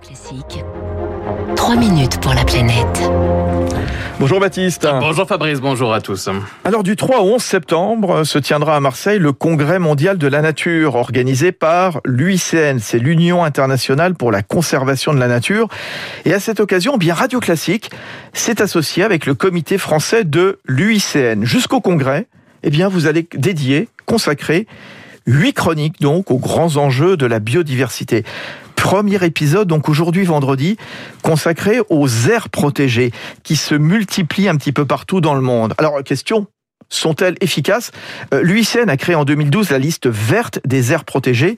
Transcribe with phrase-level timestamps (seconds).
[0.00, 0.64] Classique.
[1.56, 3.02] 3 minutes pour la planète.
[4.18, 4.88] Bonjour Baptiste.
[5.00, 6.28] Bonjour Fabrice, bonjour à tous.
[6.64, 10.40] Alors du 3 au 11 septembre se tiendra à Marseille le Congrès mondial de la
[10.40, 15.68] nature organisé par l'UICN, c'est l'Union internationale pour la conservation de la nature.
[16.24, 17.90] Et à cette occasion, bien Radio Classique
[18.32, 21.44] s'est associé avec le comité français de l'UICN.
[21.44, 22.26] Jusqu'au Congrès,
[22.62, 24.66] eh bien vous allez dédier, consacrer
[25.26, 28.24] huit chroniques donc aux grands enjeux de la biodiversité.
[28.84, 30.76] Premier épisode, donc aujourd'hui vendredi,
[31.22, 35.72] consacré aux aires protégées qui se multiplient un petit peu partout dans le monde.
[35.78, 36.48] Alors question,
[36.88, 37.90] sont-elles efficaces
[38.32, 41.56] euh, L'UICN a créé en 2012 la liste verte des aires protégées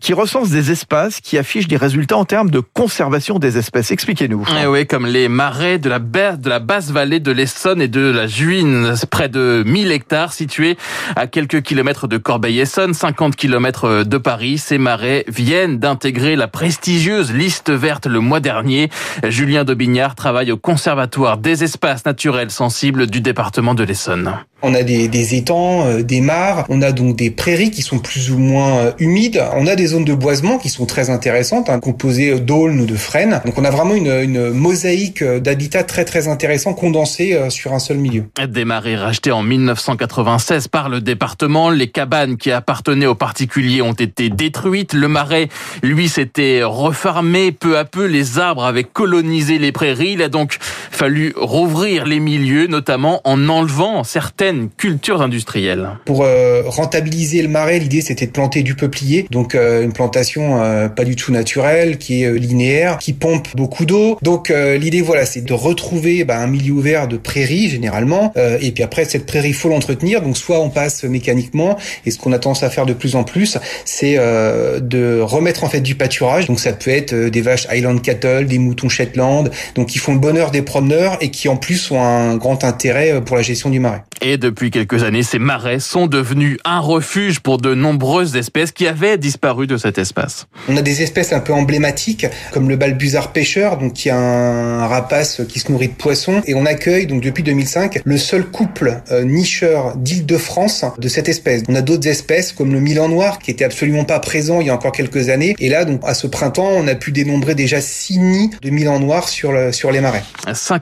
[0.00, 3.90] qui recense des espaces qui affichent des résultats en termes de conservation des espèces.
[3.90, 4.46] Expliquez-nous.
[4.62, 8.00] Eh oui, comme les marais de la, de la basse vallée de l'Essonne et de
[8.00, 10.76] la Juine, près de 1000 hectares situés
[11.16, 14.58] à quelques kilomètres de Corbeil-Essonne, 50 kilomètres de Paris.
[14.58, 18.90] Ces marais viennent d'intégrer la prestigieuse liste verte le mois dernier.
[19.28, 24.34] Julien Daubignard travaille au Conservatoire des espaces naturels sensibles du département de l'Essonne.
[24.62, 27.98] On a des, des étangs, euh, des mares, on a donc des prairies qui sont
[27.98, 31.68] plus ou moins euh, humides, on a des zones de boisement qui sont très intéressantes,
[31.68, 33.40] hein, composées d'aulnes ou de frênes.
[33.44, 37.78] Donc on a vraiment une, une mosaïque d'habitats très très intéressants condensés euh, sur un
[37.78, 38.24] seul milieu.
[38.48, 43.92] Des marais rachetés en 1996 par le département, les cabanes qui appartenaient aux particuliers ont
[43.92, 45.48] été détruites, le marais,
[45.82, 50.58] lui, s'était refermé peu à peu, les arbres avaient colonisé les prairies, il a donc
[51.02, 55.88] fallu rouvrir les milieux, notamment en enlevant certaines cultures industrielles.
[56.04, 60.62] Pour euh, rentabiliser le marais, l'idée c'était de planter du peuplier, donc euh, une plantation
[60.62, 64.16] euh, pas du tout naturelle, qui est linéaire, qui pompe beaucoup d'eau.
[64.22, 68.84] Donc l'idée voilà, c'est de retrouver bah, un milieu ouvert de prairie généralement, et puis
[68.84, 70.22] après cette prairie faut l'entretenir.
[70.22, 71.76] Donc soit on passe mécaniquement,
[72.06, 75.68] et ce qu'on a tendance à faire de plus en plus, c'est de remettre en
[75.68, 76.46] fait du pâturage.
[76.46, 80.20] Donc ça peut être des vaches Highland Cattle, des moutons Shetland, donc qui font le
[80.20, 83.80] bonheur des promeneurs et qui en plus ont un grand intérêt pour la gestion du
[83.80, 84.02] marais.
[84.24, 88.86] Et depuis quelques années, ces marais sont devenus un refuge pour de nombreuses espèces qui
[88.86, 90.46] avaient disparu de cet espace.
[90.68, 94.86] On a des espèces un peu emblématiques, comme le balbuzard pêcheur, donc qui est un
[94.86, 96.40] rapace qui se nourrit de poissons.
[96.46, 101.64] Et on accueille, donc depuis 2005, le seul couple euh, nicheur d'Île-de-France de cette espèce.
[101.68, 104.70] On a d'autres espèces, comme le milan noir, qui était absolument pas présent il y
[104.70, 105.56] a encore quelques années.
[105.58, 109.00] Et là, donc, à ce printemps, on a pu dénombrer déjà six nids de milan
[109.00, 110.22] noir sur, le, sur les marais.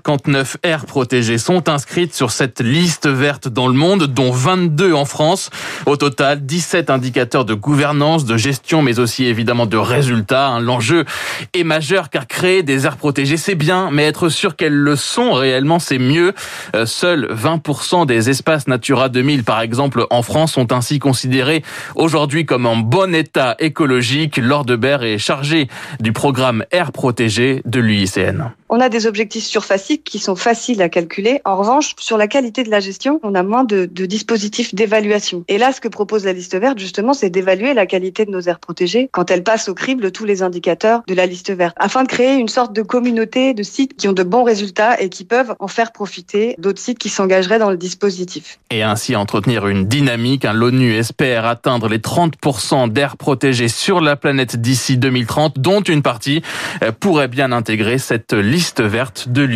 [0.00, 5.04] 59 aires protégées sont inscrites sur cette liste verte dans le monde, dont 22 en
[5.04, 5.50] France.
[5.84, 10.48] Au total, 17 indicateurs de gouvernance, de gestion, mais aussi évidemment de résultats.
[10.48, 10.60] Hein.
[10.60, 11.04] L'enjeu
[11.52, 15.32] est majeur car créer des aires protégées, c'est bien, mais être sûr qu'elles le sont
[15.32, 16.32] réellement, c'est mieux.
[16.74, 21.62] Euh, seuls 20% des espaces Natura 2000, par exemple, en France, sont ainsi considérés
[21.94, 24.38] aujourd'hui comme en bon état écologique.
[24.38, 25.68] Laure Debert est chargée
[26.00, 28.50] du programme Air Protégées de l'UICN.
[28.72, 31.40] On a des objectifs surfaciques qui sont faciles à calculer.
[31.44, 35.42] En revanche, sur la qualité de la gestion, on a moins de, dispositifs d'évaluation.
[35.48, 38.42] Et là, ce que propose la liste verte, justement, c'est d'évaluer la qualité de nos
[38.42, 42.04] aires protégées quand elles passent au crible tous les indicateurs de la liste verte, afin
[42.04, 45.24] de créer une sorte de communauté de sites qui ont de bons résultats et qui
[45.24, 48.60] peuvent en faire profiter d'autres sites qui s'engageraient dans le dispositif.
[48.70, 50.44] Et ainsi entretenir une dynamique.
[50.44, 56.42] L'ONU espère atteindre les 30% d'aires protégées sur la planète d'ici 2030, dont une partie
[56.84, 59.48] euh, pourrait bien intégrer cette liste liste verte de.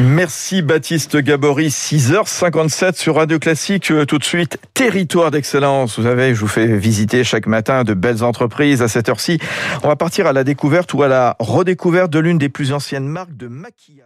[0.00, 3.92] Merci Baptiste Gabory, 6h57 sur Radio Classique.
[3.92, 5.96] Euh, tout de suite, territoire d'excellence.
[5.96, 9.38] Vous savez, je vous fais visiter chaque matin de belles entreprises à cette heure-ci.
[9.84, 13.06] On va partir à la découverte ou à la redécouverte de l'une des plus anciennes
[13.06, 14.03] marques de maquillage.